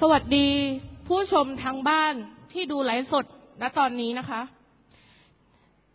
[0.00, 0.48] สวัสดี
[1.06, 2.14] ผู้ชมทางบ้าน
[2.52, 3.24] ที่ดูไลฟ์สด
[3.60, 4.42] ณตอนนี้นะคะ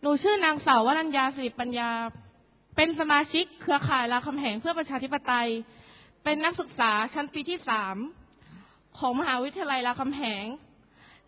[0.00, 1.90] หนูชื่อนางสาววรัญญาสิริปัญญา
[2.76, 5.48] เป็นสมาชิกเครือข่ายรามคำแหงเพื่อประชาธิปไตย
[6.24, 7.96] เป็นนักศึกษาชั้นปีที่สาม
[8.98, 10.44] ของมหาวิทยาลัยรามคำแหง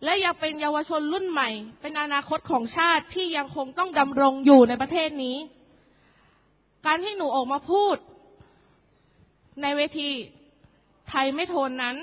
[0.05, 1.51] และยังเป็นเยาวชนรุ่นใหม่
[1.81, 5.37] เป็นอนาคตของชาติที่ยังคงต้องดำรงอยู่ในประเทศนี้
[6.87, 7.97] การที่หนูออกมาพูด
[9.63, 10.11] ในเวที
[11.09, 11.99] ไทยไม่ทนนั้น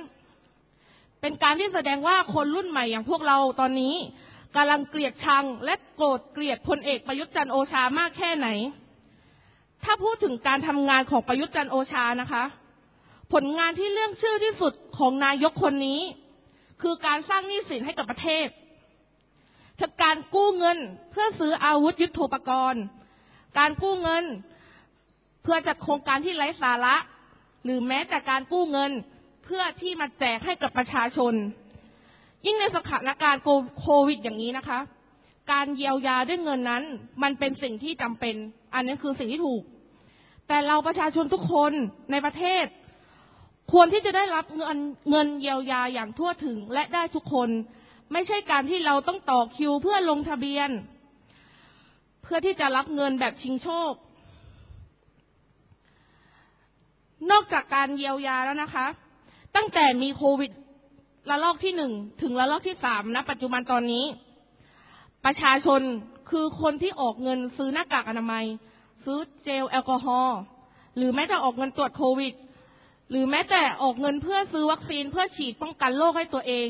[1.21, 3.95] เป็นการที่แสดงว่าคนรุ่นใหม่อย่างพวกเราตอนนี้
[4.55, 8.47] กำลังเกลียดชังและโกรธเกลียดพลเอกประยุทธ์จันโอชามากแค่ไหน
[9.83, 12.43] ถ้าพูดถึงการทำงานของประยุทธ์จันโอชานะคะ
[13.33, 16.01] ผลงานที่เรื่องชื่อที่สุดของนายกคนนี้
[16.81, 18.47] คือการสร้างหนี้สินให้กับประเทศ
[19.81, 20.77] จากการกู้เงิน
[21.11, 22.83] เพื่อซื้ออาวุธยุโทโธปกรณ์
[23.57, 24.25] การกู้เงิน
[25.43, 26.95] เพื่อจัดโครงการที่ไร้สาระ
[27.63, 28.91] หรือแม้แต่การกู้เงิน
[29.47, 31.33] เพื่อที่มาแจกให้กับประชาชน
[32.45, 33.41] ยิ่งในสถานการณ์
[33.79, 34.79] โควิดอย่างนี้นะคะ
[35.51, 36.83] การเยียวยาด้วยเงินนั้น
[37.23, 38.35] มันเป็นสิ่งที่จำเป็น
[38.73, 39.63] อันนี้คือสิ่งที่ถูก
[40.47, 41.71] แต่เราประชาชนทุกคน
[42.11, 42.65] ในประเทศ
[43.71, 44.77] ควรที่จะได้รับเงิน
[45.09, 47.49] เงินเยียวยาอย่างทั่วถึงและได้ทุกคน
[48.13, 50.69] ไม่ใช่การที่เราต้องต่อคิวเพื่อลงทะเบียน
[52.23, 53.93] เพื่อที่จะรับเงินแบบชิงโชค
[57.31, 58.87] นอกจากการเยียวยาแล้วนะคะ
[59.55, 60.51] ตั้งแต่มีโควิด
[61.29, 64.05] ระลอกที่หนึ่งถึงระลอกที่สามณปัจจุบันตอนนี้
[65.25, 65.81] ประชาชน
[66.29, 68.45] คือคนที่ออกเงินซื้อหน้ากากอนามัย
[69.05, 70.39] ซื้อเจลแอลกอฮอล์
[70.97, 72.33] หรือแม้แต่ออกเงินตรวจโควิด
[73.09, 76.69] หรือแม้แต่ออกเงินเพื่อซื้อวัคซีนเพื่อฉีดป้องกันโรคให้ตัวเอง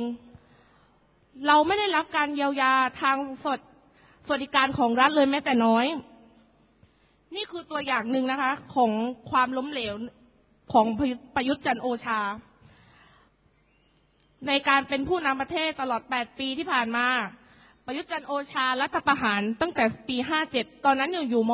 [1.47, 3.59] เราไม่ได้รับการเยียวยาทางสด
[4.25, 5.86] สวัสดิการของรัฐเลยแม้แต่น้อย
[7.36, 8.91] นี่คือตัวอย่างหนึ่งนะคะ ของ
[9.31, 9.94] ความล้มเหลว
[10.73, 10.86] ของ
[11.36, 12.19] ประยุทธ์จันโอชา
[14.48, 17.08] ในการเป็นผู้นำประเทศตลอด 8 ปีที่ผ่านมา
[17.86, 20.18] ประยุทธ์จันโอชารัฐประหารตั้งแต่ปี
[20.50, 21.52] 57 ตอนนั้นหนูอยู่ม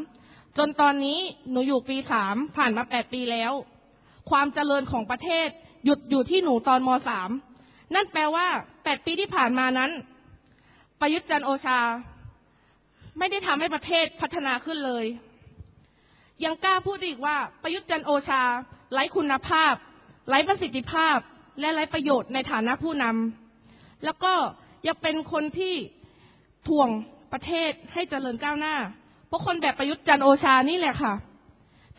[0.00, 1.18] .3 จนตอนนี้
[1.50, 1.96] หนูอยู่ปี
[2.26, 3.52] 3 ผ่านมา 8 ปีแล้ว
[4.30, 5.48] ความเจริญของประเทศ
[5.84, 6.88] หยุดอยู่ที่หนูตอนม
[7.38, 8.46] .3 นั่นแปลว่า
[8.78, 9.90] 8 ปีที่ผ่านมานั้น
[11.00, 11.80] ประยุทธ์จันโอชา
[13.18, 15.04] ไม่ได้ทำให้ประเทศพัฒนาขึ้นเลย
[16.44, 18.42] ยังกล้าพูดอีกว่าประยุทธ์จันโอชา
[18.92, 19.74] ไร้คุณภาพ
[20.28, 21.18] ไร้ประสิทธิภาพ
[21.60, 24.32] และไร้ประโยชน์ในฐานะผู้นำแล้วก็
[24.86, 25.74] ยังเป็นคนที่
[26.68, 26.88] ถ่วง
[27.32, 28.76] ประเทศให้เจริญก้าวหน้า
[29.28, 31.14] เพราะคนแบบประยุทธ์จันโอชานี่แหละค่ะ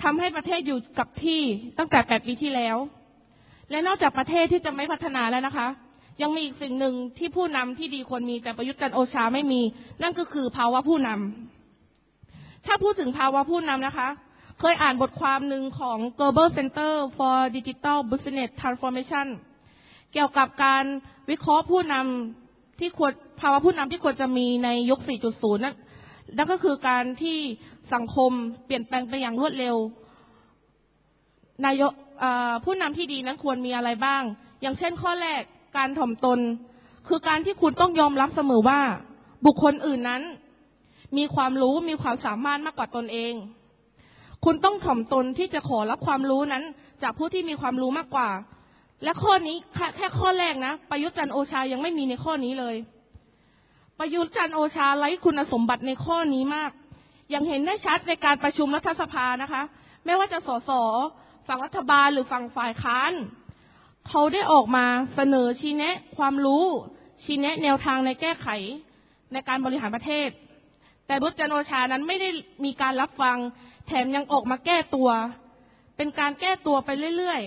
[0.03, 1.41] ทำให้ประเทศอยู่กับที่
[1.77, 2.77] ตั้งแต่แปดปีที่แล้ว
[3.69, 5.67] และนอกจากประเทศที่จะไม่พัฒนาแล้วนะคะ
[6.21, 9.61] ยังมีอีกสิ่งหนึ่งที่ผู้นำที่ดีควรมีแต่ประยุทธ์จันโอชาไม่มี
[10.01, 14.07] นั่นก็คือภาวะผู้นำถ้าพูดถึงภาวะผู้นำนะคะ
[14.59, 19.27] เคยอ่านบทความหนึ่งของ Global Center for Digital Business Transformation
[20.13, 20.83] เกี่ยวกับการ
[21.29, 24.99] วิเคราะห์ผู้นำที่ควรภาวะผู้นำที่ควรจะมีในยุค
[25.31, 25.75] 4.0 นั่น
[26.37, 27.39] นั่นก็คือการที่
[27.93, 28.31] สังคม
[28.65, 29.75] เปลี่ยนแปลงไปอย่างรวดเร็ว
[31.65, 31.91] นายก
[32.65, 34.23] ผู้นำที่ดีนั้นควรมีอะไรบ้าง
[34.61, 35.41] อย่างเช่นข้อแรก
[35.77, 36.39] การถ่อมตน
[37.07, 38.81] คือการที่คุณต้องยอมรับเสมอว่า
[39.45, 40.23] บุคคลอื่นนั้น
[41.17, 43.33] มีความรู้มีความสามารถมากกว่าตนเอง
[44.45, 46.63] คุณต้องถ่อมตนที่จะขอรับความรู้นั้น
[47.03, 48.29] จากผู้ที่มีความรู้มากกว่า
[49.03, 49.55] และข้อนี้
[49.97, 52.75] แค่ข้อแรกนะ ประยุทธ์จันโอชายังไม่มีในข้อนี้เลย
[53.99, 56.71] ประยุทธ์จันโอชาไร้คุณสมบัติในข้อนี้มาก
[57.33, 59.63] ยังเห็นได้ชัดในการประชุมรัฐสภานะคะ
[60.05, 60.71] ไม่ว่าจะสส
[61.47, 63.11] ฝั่งรัฐบาลหรือฝั่งฝ่ายค้าน
[64.09, 64.85] เขาได้ออกมา
[65.15, 66.65] เสนอชี้แนะความรู้
[67.23, 68.47] ชี้แนะแนวทางในแก้ไข
[69.33, 70.29] ในการบริหารประเทศ
[71.07, 72.29] แต่บุตรจันโอชานั้นไม่ได้
[72.65, 73.37] มีการรับฟัง
[73.87, 75.09] แถมยังออกมาแก้ตัว
[75.97, 77.41] เป็นการแก้ตัวไปเรื่อย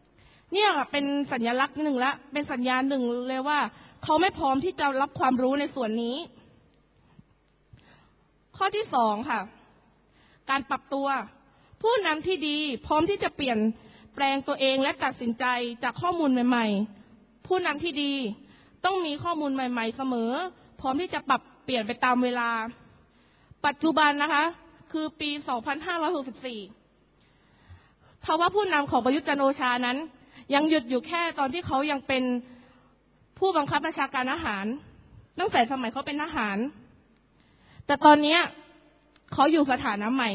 [0.00, 3.60] ๆ เนี่ยเป็นสัญลักษณ์หนึ่งละ เป็นสัญญาณหนึ่งเลยว่า
[4.04, 6.16] เขาไม่พร้อมที่จะรับความรู้ในส่วนนี้
[8.56, 9.40] ข้อที่สองค่ะ
[10.50, 11.08] การปรับตัว
[11.82, 12.56] ผู้นำที่ดี
[12.86, 13.58] พร้อมที่จะเปลี่ยน
[14.14, 15.44] แปลงตัวเองและตัดสินใจ
[15.82, 16.66] จากข้อมูลใหม่
[17.06, 18.12] ๆ ผู้นำที่ดี
[18.84, 20.32] ต้องมีข้อมูลใหม่ ๆ เสมอ
[20.80, 22.50] พร้อมที่จะปรับเปลี่ยนไปตามเวลา
[23.66, 24.44] ปัจจุบันนะคะ
[24.92, 25.30] คือปี
[26.96, 29.98] 2564 เพราะว่าผู้นำของประยุทธ์จันโอชานั้น
[30.54, 32.22] ยังหยุดอยู่แค่ตอนที่เขายังเป็น
[33.38, 34.64] ผู้บังคับบัญชาการอาหาร
[35.38, 36.58] ตั้งแต่สมัยเขาเป็นทหาร
[37.86, 38.38] แต่ตอนนี้
[39.32, 40.30] เขาอยู่สถานะใหม่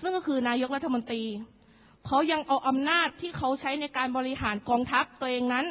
[0.00, 1.24] ซึ่งก็คือนายกรัฐมนตรี
[2.06, 5.66] เขายังเอาอำนาจที่เขาใช้ในการบริหารกองทัพตัวเองนั้น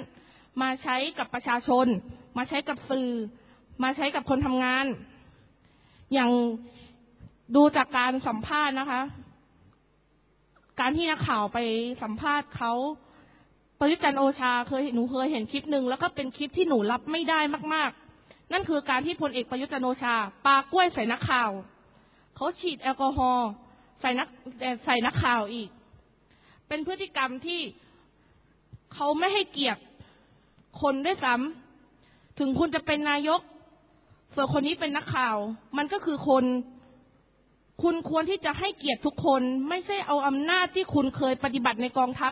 [0.62, 1.86] มาใช้กับประชาชน
[2.38, 3.10] มาใช้กับสื่อ
[3.84, 4.86] มาใช้กับคนทำงาน
[6.14, 6.32] อย่าง
[7.56, 9.02] ดูจากการสัมภาษณ์นะคะ
[10.80, 11.58] การที่นักข่าวไป
[12.04, 12.74] สัมภาษณ์เขา
[13.80, 17.40] ประยุจันโอชาเคยหนูเคยเห็นคลิปหนึ่งแล้วก็เป็นคลิปที่หนูรับไม่ได้
[17.74, 20.16] มาก ๆ นั่นคือการที่พลเอกประยุจันโอชา
[20.46, 21.52] ปากล้วยใส่นักข่าว
[22.36, 23.50] เขาฉีดแอลกอฮอล์
[24.02, 24.28] ใส่นัก
[24.86, 25.70] ใส่นักข่าวอีก
[26.68, 27.62] เป็นพฤติกรรมที่
[28.94, 29.82] เขาไม่ให้เกียรติ
[30.82, 33.42] คนด้วยซ้ำถึงคุณจะเป็นนายก
[34.36, 35.38] ส่วนคนนี้เป็นนักข่าว
[35.78, 36.44] มันก็คือคน
[37.84, 42.32] คุณควรที่จะให้เกียรติทุกคน ไม่ใช่เอาอำนาจที่คุณเคยปฏิบัติในกองทัพ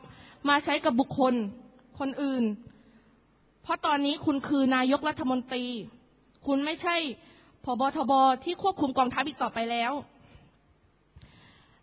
[0.50, 1.34] มาใช้กับบุคคล
[2.00, 2.44] คนอื่น
[3.64, 5.66] เพราะตอนนี้คุณคือนายกรัฐมนตรี
[6.48, 6.96] คุณไม่ใช่
[7.64, 8.14] ผบทบ
[8.44, 9.94] ที่ควบคุมกองทัพอีกต่อไปแล้ว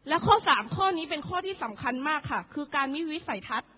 [0.09, 3.71] และข้อสามข้อนี้เป็นข้อที่สำคัญมากค่ะ คือการมีวิสัยทัศน์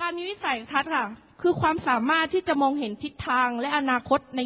[0.00, 1.06] การมีวิสัยทัศน์ค่ะ
[1.42, 4.40] คือความสามารถที่จะมองเห็นทิศทางและอนาคตใน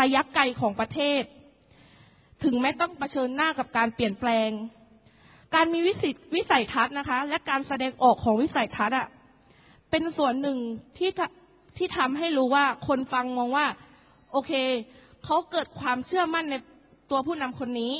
[0.00, 1.22] ระยะไกลของประเทศ
[2.44, 4.50] ถึงแม้ต้องเผชิญหน้ากับการเปลี่ยนแปลง
[5.54, 9.06] การมีวิสิตวิสัยทัศน์นะคะ และการแสดงออกของวิสัยทัศน์อะ
[9.90, 10.58] เป็นส่วนหนึ่ง
[10.98, 11.10] ที่
[11.76, 13.66] ที่ทำให้รู้ว่าคนฟังมองว่า
[14.32, 14.52] โอเค
[15.24, 16.54] เขาเกิดความเชื่อมั่นใน
[17.10, 17.94] ตัวผู้นำคนนี้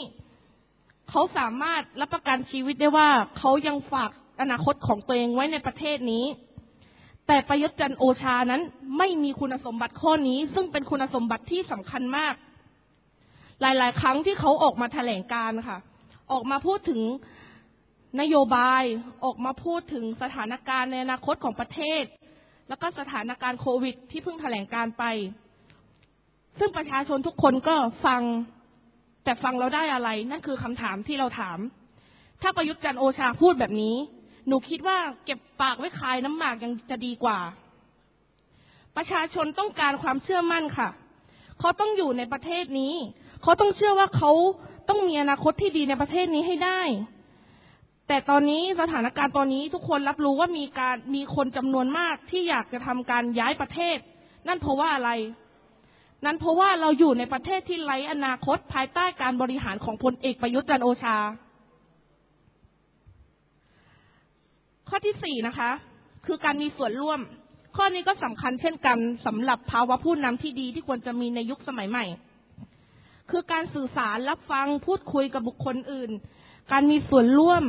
[1.10, 3.08] เขาสามารถรับประกันชีวิตได้ว่า
[3.38, 4.10] เขายังฝาก
[4.40, 6.24] อนาคตของตัวเองไว้ในประเทศนี้
[7.26, 8.62] แต่ประยุทธ์จันโอชานั้น
[8.98, 12.34] ไม่มีคุณสมบัติข้อนี้ ซึ่งเป็นคุณสมบัติที่สำคัญมาก
[13.60, 15.78] หลาย ๆ ครั้งที่เขาออกมาแถลงการค่ะ
[16.32, 17.00] ออกมาพูดถึง
[18.20, 18.82] นโยบาย
[19.24, 22.02] ออกมาพูดถึงสถานการณ์ในอนาคตของประเทศ
[22.68, 25.04] แล้วก็สถานการณ์โควิด ที่เพิ่งแถลงการไป
[26.58, 28.22] ซึ่งประชาชนทุกคนก็ฟัง
[29.24, 31.58] แต่ฟังเราได้อะไร นั่นคือคำถามที่เราถาม
[32.42, 33.96] ถ้าประยุทธ์จันโอชาพูดแบบนี้
[34.48, 37.38] หนูคิดว่าเก็บปากไว้คายน้ำหมากยังจะดีกว่า
[38.96, 40.88] ประชาชนต้องการความเชื่อมั่นค่ะ
[41.60, 42.94] เขาต้องอยู่ในประเทศนี้
[43.44, 44.30] เขาต้องเชื่อว่าเขา
[44.88, 46.80] ต้องมีอนาคตที่ดีในประเทศนี้ให้ได้
[48.08, 53.98] แต่ตอนนี้สถานการณ์ตอนนี้ทุกคนรับรู้ว่ามีการมีคนจำนวนมากที่อยากจะทำการย้ายประเทศ
[54.48, 55.10] นั่นเพราะว่าอะไร
[56.24, 61.16] นั่นเพราะว่าเราอยู่ในประเทศที่ไร้อนาคตภายใต้การบริหารของพลเอกประยุทธ์จันโอชา
[64.88, 65.70] ข้อที่สี่นะคะ
[66.26, 67.20] คือการมีส่วนร่วม
[67.76, 72.04] ข้อนี้ก็สำคัญเช่นกันสำหรับภาวะผู้นำที่ดีที่ควรจะมีในยุคสมัยใหม่
[73.30, 76.10] คือการสื่อสารรับฟังพูดคุยกับบุคคลอื่น
[76.72, 77.64] การมีส่วนร่วม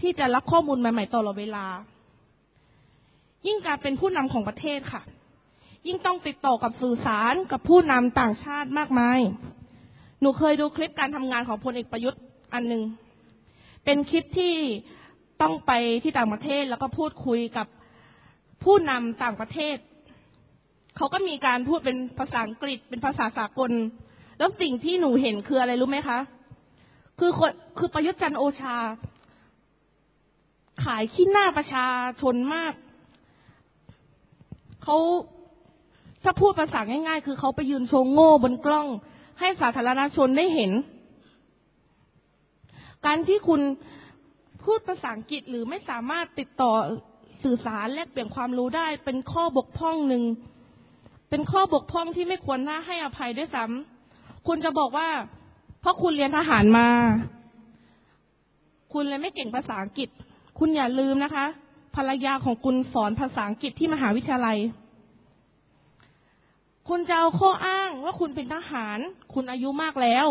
[0.00, 1.66] ที่จะรับข้อมูลใหม่ๆตลอดเวลา
[3.46, 5.02] ยิ่งการเป็นผู้นำของประเทศค่ะ
[5.86, 9.20] ยิ่งต้องติดต่อกับสื่อสารกับผู้นำต่างชาติมากมาย
[10.20, 12.22] หนูเคยดูคลิปการทำงานของพลเอกประยุทธ์
[12.54, 12.82] อันหนึ่ง
[13.84, 14.54] เป็นคลิปที่
[15.42, 15.72] ต้องไป
[16.02, 17.66] ที่ต่างประเทศแล้วก็พูดคุยกับ
[18.64, 19.76] ผู้นำต่างประเทศ
[20.96, 23.70] เขาก็มีการพูดเป็นภาษาอังกฤษเป็นภาษาสากล
[24.42, 26.18] แล้วสิ่งที่หนูเห็นคืออะไรรู้ไหมคะ
[27.18, 28.76] คือคนคือประยุทธ์จันโอชา
[30.84, 31.86] ขายขี้หน้าประชา
[32.20, 32.74] ชนมาก
[34.82, 34.96] เขา
[36.22, 38.88] ถ้าพูดภาษาง่าย ๆ คือเขาไปยืนโชว์โง่บนกล้อง
[39.40, 40.72] ให้สาธารณชนได้เห็น
[43.06, 43.60] การที่คุณ
[44.64, 46.72] พูดภาษาอังกฤษหรือไม่สามารถติดต่อ
[47.44, 50.22] สื่อสารแลกเปลี่ยนความรู้ได้ เป็นข้อบกพร่องหนึ่ง
[51.30, 53.91] เป็นข้อบกพร่องที่ไม่ควรน่าให้อภัยด้วยซ้ำ
[54.46, 55.08] คุณจะบอกว่า
[55.80, 56.88] เพราะคุณเรียนทหารมา
[58.92, 60.08] คุณเลยไม่เก่งภาษาอังกฤษ
[60.58, 61.46] คุณอย่าลืมนะคะ
[61.96, 64.58] ภรรยาของคุณสอนภาษาอังกฤษที่มหาวิทยาลัย
[66.88, 68.98] คุณจะเอาข้ออ้างว่าคุณเป็นทหาร
[69.34, 70.26] คุณอายุมากแล้ว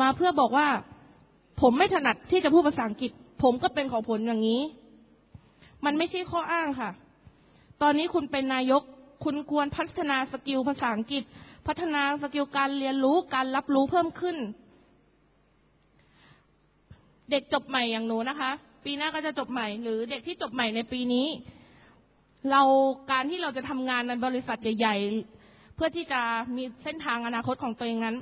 [0.00, 0.68] มาเพื่อบอกว่า
[1.60, 3.10] ผมไม่ถนัดที่จะพูดภาษาอังกฤษ
[3.42, 4.60] ผมก็เป็นของผมอย่างนี้
[5.84, 6.90] มันไม่ใช่ข้ออ้างค่ะ
[7.82, 8.82] ตอนนี้คุณเป็นนายก
[9.24, 11.22] คุณควรพัฒนา skill ภาษาอังกฤษ
[11.66, 14.36] พัฒนา skill การเรียนรู้การรับรู้เพิ่มขึ้น
[17.30, 18.50] เด็กจบใหม่อย่างหนูนะคะ
[18.84, 21.26] ปีหน้าก็จะจบใหม่ หรือเด็กที่จบใหม่ในปีนี้
[22.50, 22.62] เรา
[23.12, 24.96] การที่เราจะทำงานในบริษัทใหญ่
[25.36, 26.20] ๆ เพื่อที่จะ
[26.56, 28.16] มีเส้นทางอนาคตของตัวเองนั้น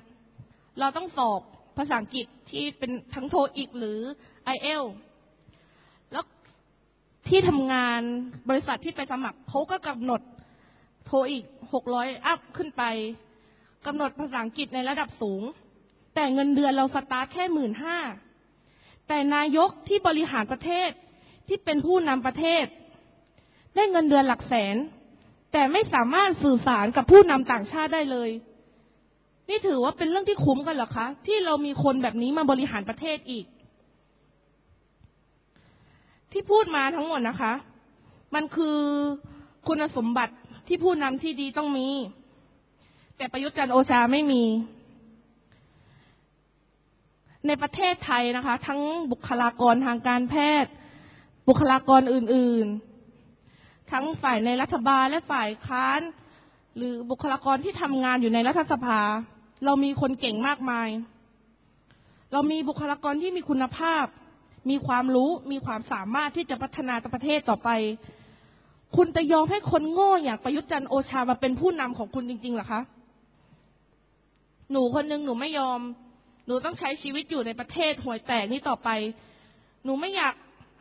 [0.80, 1.40] เราต้องสอบ
[1.76, 4.00] ภาษาอังกฤษที่เป็นทั้งโทอีกหรือ
[4.44, 4.84] ไอเอล
[6.12, 6.24] แล้ว
[7.28, 8.00] ที่ทำงาน
[8.48, 10.20] บริษัทที่ไปสมัครเขาก็กำหนด
[11.06, 12.82] โทอีกหกร้อยอัพขึ้นไป
[13.86, 15.42] กำหนดภาษาอังกฤษในระดับสูง
[16.14, 17.98] แต่เงินเดือนเราสตาร์ทแค่หมื่นห้า
[19.08, 20.90] แต่นายกที่บริหารประเทศ
[21.48, 22.64] ที่เป็นผู้นำประเทศ
[23.74, 24.76] ได้เงินเดือนหลักแสน
[25.52, 28.30] แต่ไม่สามารถสื่อสารกับผู้นำต่างชาติได้เลย
[29.48, 33.46] นี่ถือว่าเป็นเรื่องที่คุ้มกันหรอคะ ที่เรามีคนแบบนี้มาบริหารประเทศอีก
[36.32, 37.52] ที่พูดมาทั้งหมดนะคะ
[38.34, 38.78] มันคือ
[39.66, 40.34] คุณสมบัติ
[40.68, 41.88] ที่ผู้นำที่ดีต้องมี
[43.16, 44.42] แต่ประยุทธ์จันโอชาไม่มี
[47.46, 48.80] ในประเทศไทยนะคะ ทั้ง
[49.12, 50.70] บุคลากรทางการแพทย์
[51.48, 52.66] บุคลากรอื่น
[53.28, 56.00] ๆ ทั้งฝ่ายในรัฐบาลและฝ่ายค้าน
[56.76, 59.00] หรือบุคลากรที่ทำงานอยู่ในรัฐสภา
[59.64, 60.88] เรามีคนเก่งมากมาย
[62.32, 64.04] เรามีบุคลากรที่มีคุณภาพ
[64.70, 67.70] มีความรู้มีความสามารถที่จะพัฒนาประเทศต่อไป
[68.96, 72.82] คุณจะยอมให้คนโง่อย่างประยุทธ์จันโอชามาเป็นผู้นำของคุณจริงๆหรอคะ
[74.72, 75.80] หนูคนหนึงหนูไม่ยอม
[76.46, 78.88] หนูต้องใช้ชีวิตอยู่ในประเทศห่วยแตกนี้ต่อไป
[79.84, 80.34] หนูไม่อยาก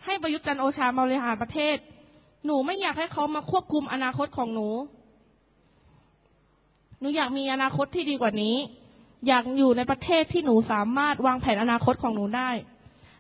[0.06, 1.78] ให้ประยุทธ์จันโอชามาบริหารประเทศ
[2.46, 4.68] หนูไม่อยากให้เขามาควบคุมอนาคตของหนู
[7.00, 8.56] หนูอยากมีอนาคตที่ดีกว่านี้
[9.28, 12.50] อยากอยู่ในประเทศที่หนูสามารถวางแผนอนาคตของหนูได้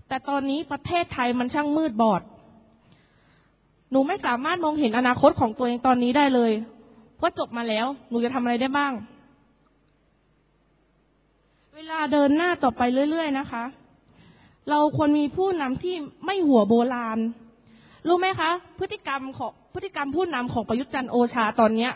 [0.08, 2.22] แต่ตอนนี้ประเทศไทยมันช่างมืดบอด
[3.91, 6.51] หนูไม่สามารถมองเห็นอนาคตของตัวเองตอนนี้ได้เลย
[7.17, 8.93] เพราะจบมาแล้ว หนูจะทำอะไรได้บ้าง
[11.77, 13.63] เวลาเดินหน้าต่อไปเรื่อย ๆ นะคะ
[14.70, 17.20] เราควรมีผู้นำที่ไม่หัวโบราณ
[18.08, 21.92] รู้ไหมคะ พฤติกรรมของพฤติกรรมผู้นำของประยุทธ์จันทร์โอชาตอนเนี้ย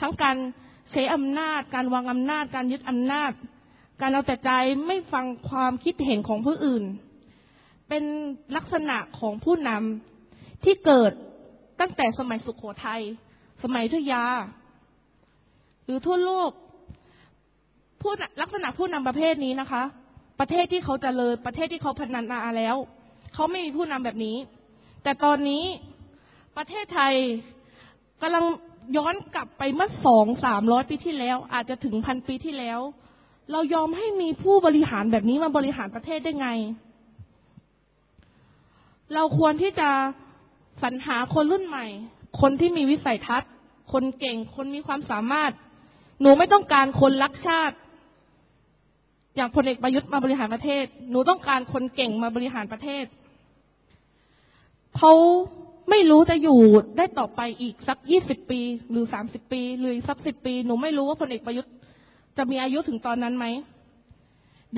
[0.00, 0.36] ทั้งการ
[0.90, 3.30] ใช้อำนาจ การวางอำนาจ การยึดอำนาจ
[4.00, 4.50] การเอาแต่ใจ
[4.86, 6.84] ไม่ฟังความคิดเห็นของผู้อื่น
[7.88, 8.04] เป็น
[8.56, 11.12] ลักษณะของผู้นำที่เกิด
[11.80, 13.02] ตั้งแต่สมัยสุขโขทยัย
[13.62, 14.24] สมัยอยุยา
[15.84, 16.50] หรือทั่วโลก
[18.04, 19.82] ผู้ลักษณะผู้นำประเภทนี้นะคะ
[20.40, 22.76] ประเทศที่เขาเจริญประเทศที่เขาพัฒนาแล้ว
[23.34, 24.36] เขาไม่มีผู้นำแบบนี้
[25.02, 25.64] แต่ตอนนี้
[26.56, 27.14] ประเทศไทย
[28.22, 28.44] กำลัง
[28.96, 32.80] ย้อนกลับไปเมื่อสองสามร้อยปีที่แล้ว อาจจะถึงพันปีที่แล้ว
[33.52, 36.48] เรายอมให้มีผู้บริหารแบบนี้มาบริหารประเทศได้ไง
[39.14, 39.90] เราควรที่จะ
[40.82, 41.86] สรรหาคนรุ่นใหม่
[42.40, 43.52] คนที่มีวิสัยทัศน์
[43.92, 45.52] คนเก่ง คนมีความสามารถ
[46.20, 47.76] หนูไม่ต้องการคนรักชาติ
[49.36, 53.04] อย่างพลเอกประยุทธ์มาบริหารประเทศ หนูต้องการคนเก่งมาบริหารประเทศ
[54.96, 55.12] เขา
[55.90, 56.60] ไม่รู้จะอยู่
[56.96, 58.60] ได้ต่อไปอีกสักยี่สิบปี
[58.90, 61.72] หรือสามสิบปี หรือสักสิบปี หนูไม่รู้ว่าพลเอกประยุทธ์
[62.36, 63.46] จะมีอายุถึงตอนนั้นไหม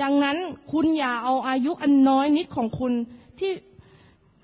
[0.01, 0.37] ดังนั้น
[0.71, 2.93] คุณอย่าเอาอายุอันน้อยนิดของคุณ
[3.39, 3.51] ที่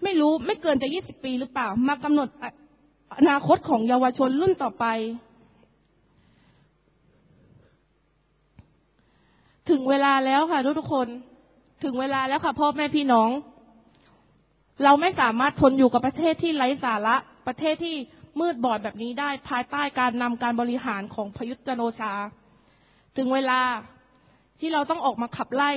[0.04, 2.28] ไม่รู้ไม่เกินจะยี่สิบปีหรือเปล่า มากำหนด
[3.20, 4.86] อนาคตของเยาวชนรุ่นต่อไป
[9.70, 11.08] ถึงเวลาแล้วค่ะทุกทุกคน
[11.84, 13.30] ถึงเวลาแล้วค่ะพ่อแม่พี่น้อง
[14.84, 17.16] เราไม่สามารถทนอยู่กับประเทศที่ไร้สาระ
[17.48, 17.96] ประเทศที่
[18.40, 22.14] มืดบอดแบบนี้ได้ภายใต้การนำการบริหารของพยุทธ์จันโอชา
[23.18, 23.60] ถึงเวลา
[24.60, 25.72] ที่เราต้องออกมาขับไล่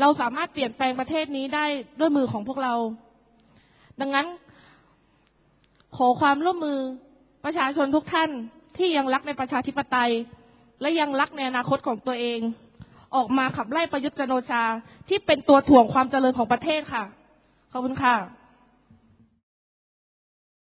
[0.00, 1.64] เราสามารถเปลี่ยนแปลงประเทศนี้ได้
[2.00, 2.74] ด้วยมือของพวกเรา
[4.00, 4.26] ดังนั้น
[5.96, 6.78] ขอความร่วมมือ
[7.44, 8.30] ประชาชนทุกท่าน
[8.76, 10.12] ที่ยังรักในประชาธิปไตย
[10.80, 12.40] และยังรักในอนาคตของตัวเอง
[13.16, 14.62] ออกมาขับไล่ประยุทธ์จันโอชา
[15.08, 17.04] ที่เป็นตัวถ่วงความเจริญของประเทศค่ะ
[17.72, 18.14] ขอบคุณค่ะ